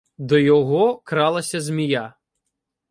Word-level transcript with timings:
До 0.17 0.37
його 0.37 0.97
кралася 0.97 1.61
змія 1.61 2.13